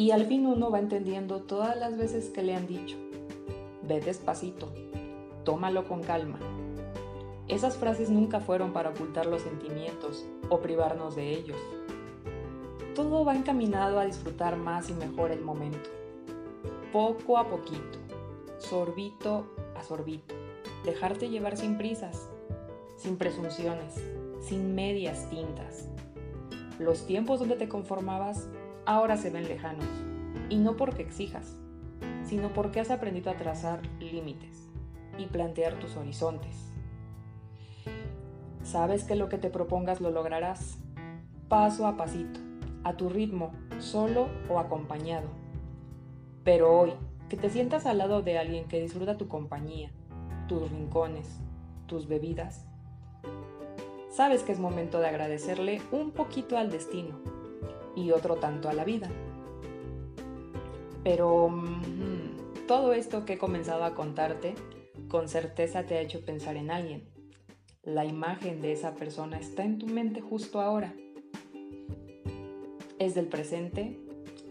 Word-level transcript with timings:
Y 0.00 0.12
al 0.12 0.24
fin 0.24 0.46
uno 0.46 0.70
va 0.70 0.78
entendiendo 0.78 1.42
todas 1.42 1.76
las 1.76 1.98
veces 1.98 2.30
que 2.30 2.42
le 2.42 2.54
han 2.54 2.66
dicho, 2.66 2.96
ve 3.82 4.00
despacito, 4.00 4.72
tómalo 5.44 5.86
con 5.86 6.02
calma. 6.02 6.38
Esas 7.48 7.76
frases 7.76 8.08
nunca 8.08 8.40
fueron 8.40 8.72
para 8.72 8.88
ocultar 8.88 9.26
los 9.26 9.42
sentimientos 9.42 10.24
o 10.48 10.60
privarnos 10.60 11.16
de 11.16 11.34
ellos. 11.34 11.58
Todo 12.94 13.26
va 13.26 13.36
encaminado 13.36 14.00
a 14.00 14.06
disfrutar 14.06 14.56
más 14.56 14.88
y 14.88 14.94
mejor 14.94 15.32
el 15.32 15.42
momento. 15.42 15.90
Poco 16.94 17.36
a 17.36 17.46
poquito, 17.46 17.98
sorbito 18.56 19.44
a 19.76 19.82
sorbito, 19.82 20.34
dejarte 20.82 21.28
llevar 21.28 21.58
sin 21.58 21.76
prisas, 21.76 22.26
sin 22.96 23.18
presunciones, 23.18 24.02
sin 24.40 24.74
medias 24.74 25.28
tintas. 25.28 25.90
Los 26.78 27.06
tiempos 27.06 27.40
donde 27.40 27.56
te 27.56 27.68
conformabas 27.68 28.48
ahora 28.86 29.16
se 29.16 29.30
ven 29.30 29.48
lejanos, 29.48 29.86
y 30.48 30.58
no 30.58 30.76
porque 30.76 31.02
exijas, 31.02 31.56
sino 32.24 32.52
porque 32.52 32.80
has 32.80 32.90
aprendido 32.90 33.30
a 33.30 33.36
trazar 33.36 33.80
límites 33.98 34.68
y 35.18 35.26
plantear 35.26 35.78
tus 35.78 35.96
horizontes. 35.96 36.72
Sabes 38.62 39.04
que 39.04 39.16
lo 39.16 39.28
que 39.28 39.38
te 39.38 39.50
propongas 39.50 40.00
lo 40.00 40.10
lograrás, 40.10 40.78
paso 41.48 41.86
a 41.86 41.96
pasito, 41.96 42.40
a 42.84 42.96
tu 42.96 43.08
ritmo, 43.08 43.52
solo 43.78 44.28
o 44.48 44.58
acompañado. 44.58 45.28
Pero 46.44 46.78
hoy, 46.78 46.92
que 47.28 47.36
te 47.36 47.50
sientas 47.50 47.86
al 47.86 47.98
lado 47.98 48.22
de 48.22 48.38
alguien 48.38 48.66
que 48.68 48.80
disfruta 48.80 49.16
tu 49.16 49.28
compañía, 49.28 49.90
tus 50.48 50.70
rincones, 50.70 51.40
tus 51.86 52.06
bebidas, 52.06 52.66
sabes 54.10 54.42
que 54.42 54.52
es 54.52 54.58
momento 54.58 55.00
de 55.00 55.08
agradecerle 55.08 55.80
un 55.92 56.12
poquito 56.12 56.56
al 56.56 56.70
destino 56.70 57.39
y 57.96 58.10
otro 58.12 58.36
tanto 58.36 58.68
a 58.68 58.72
la 58.72 58.84
vida. 58.84 59.10
Pero 61.02 61.48
mm, 61.48 62.66
todo 62.66 62.92
esto 62.92 63.24
que 63.24 63.34
he 63.34 63.38
comenzado 63.38 63.84
a 63.84 63.94
contarte, 63.94 64.54
con 65.08 65.28
certeza 65.28 65.84
te 65.84 65.96
ha 65.96 66.00
hecho 66.00 66.24
pensar 66.24 66.56
en 66.56 66.70
alguien. 66.70 67.08
La 67.82 68.04
imagen 68.04 68.60
de 68.60 68.72
esa 68.72 68.94
persona 68.94 69.38
está 69.38 69.64
en 69.64 69.78
tu 69.78 69.86
mente 69.86 70.20
justo 70.20 70.60
ahora. 70.60 70.94
¿Es 72.98 73.14
del 73.14 73.26
presente 73.26 73.98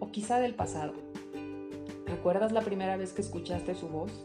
o 0.00 0.10
quizá 0.10 0.40
del 0.40 0.54
pasado? 0.54 0.94
¿Recuerdas 2.06 2.52
la 2.52 2.62
primera 2.62 2.96
vez 2.96 3.12
que 3.12 3.22
escuchaste 3.22 3.74
su 3.74 3.88
voz? 3.88 4.24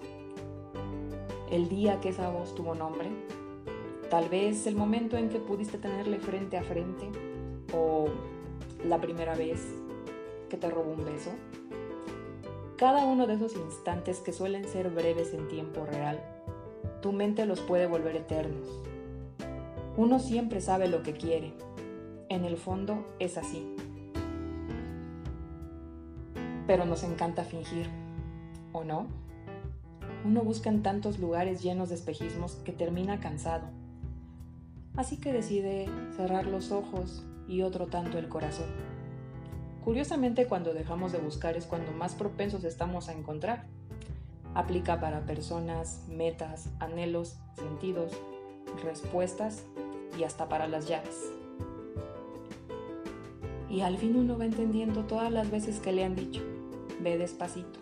¿El 1.52 1.70
día 1.70 2.02
que 2.02 2.10
esa 2.10 2.30
voz 2.30 2.56
tuvo 2.56 2.76
nombre? 2.76 3.08
Tal 4.10 4.28
vez 4.30 4.68
el 4.68 4.76
momento 4.76 5.18
en 5.18 5.30
que 5.30 5.40
pudiste 5.40 5.78
tenerle 5.78 6.20
frente 6.20 6.58
a 6.58 6.64
frente 6.64 7.10
o 7.74 8.08
la 8.84 9.00
primera 9.00 9.36
vez 9.36 9.60
que 10.50 10.58
te 10.58 10.70
robó 10.70 10.92
un 10.92 11.06
beso. 11.06 11.32
Cada 12.78 13.06
uno 13.06 13.28
de 13.28 13.34
esos 13.34 13.56
instantes 13.56 14.20
que 14.20 14.34
suelen 14.34 14.66
ser 14.66 14.90
breves 14.90 15.34
en 15.34 15.48
tiempo 15.48 15.86
real, 15.86 16.22
tu 17.02 17.12
mente 17.12 17.46
los 17.46 17.60
puede 17.62 17.88
volver 17.88 18.16
eternos. 18.16 18.68
Uno 19.98 20.20
siempre 20.20 20.62
sabe 20.62 20.88
lo 20.88 21.02
que 21.02 21.14
quiere. 21.14 21.54
En 22.30 22.46
el 22.46 22.58
fondo 22.58 23.06
es 23.20 23.38
así. 23.38 23.76
Pero 26.68 26.86
nos 26.86 27.04
encanta 27.04 27.44
fingir, 27.44 27.90
¿o 28.74 28.84
no? 28.84 29.08
Uno 30.26 30.44
busca 30.44 30.70
en 30.70 30.84
tantos 30.84 31.20
lugares 31.20 31.64
llenos 31.64 31.90
de 31.90 31.96
espejismos 31.96 32.56
que 32.64 32.74
termina 32.74 33.20
cansado 33.20 33.70
así 34.98 35.18
que 35.18 35.32
decide 35.32 35.86
cerrar 36.18 36.48
los 36.48 36.72
ojos 36.72 37.24
y 37.48 37.62
otro 37.62 37.88
tanto 37.88 38.18
el 38.18 38.30
corazón. 38.30 38.68
Curiosamente, 39.84 40.48
cuando 40.48 40.74
dejamos 40.74 41.12
de 41.14 41.20
buscar 41.20 41.56
es 41.56 41.66
cuando 41.66 41.92
más 41.94 42.14
propensos 42.14 42.64
estamos 42.66 43.08
a 43.08 43.14
encontrar. 43.14 43.66
Aplica 44.54 45.00
para 45.00 45.26
personas, 45.26 46.04
metas, 46.10 46.70
anhelos, 46.80 47.38
sentidos, 47.56 48.12
respuestas 48.84 49.64
y 50.20 50.24
hasta 50.24 50.50
para 50.50 50.68
las 50.68 50.88
llaves. 50.88 51.32
Y 53.70 53.82
al 53.82 53.98
fin 53.98 54.16
uno 54.16 54.38
va 54.38 54.46
entendiendo 54.46 55.06
todas 55.06 55.32
las 55.32 55.52
veces 55.52 55.80
que 55.80 55.92
le 55.92 56.04
han 56.04 56.16
dicho, 56.16 56.42
ve 57.02 57.18
despacito, 57.18 57.80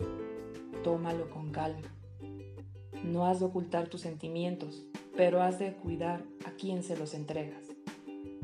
tómalo 0.82 1.30
con 1.30 1.50
calma. 1.50 1.88
No 3.04 3.26
has 3.26 3.38
de 3.40 3.46
ocultar 3.46 3.88
tus 3.88 4.00
sentimientos, 4.00 4.84
pero 5.16 5.42
has 5.42 5.58
de 5.58 5.74
cuidar 5.74 6.22
a 6.44 6.50
quién 6.52 6.82
se 6.82 6.96
los 6.96 7.14
entregas. 7.14 7.75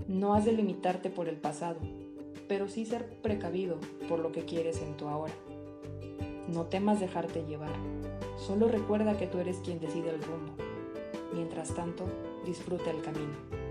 No 0.09 0.35
has 0.35 0.45
de 0.45 0.53
limitarte 0.53 1.11
por 1.11 1.29
el 1.29 1.37
pasado, 1.37 1.79
pero 2.49 2.69
sí 2.69 2.85
ser 2.85 3.07
precavido 3.23 3.79
por 4.09 4.19
lo 4.19 4.33
que 4.33 4.45
quieres 4.45 4.83
en 4.83 4.97
tu 4.97 5.09
ahora. 5.09 5.33
No 6.49 6.65
temas 6.65 7.01
dejarte 7.01 7.45
llevar, 7.45 7.73
solo 8.37 8.69
recuerda 8.69 9.17
que 9.17 9.27
tú 9.27 9.39
eres 9.39 9.59
quien 9.59 9.79
decide 9.79 10.11
el 10.11 10.23
rumbo. 10.23 10.53
Mientras 11.35 11.75
tanto, 11.75 12.05
disfruta 12.45 12.91
el 12.91 13.01
camino. 13.01 13.62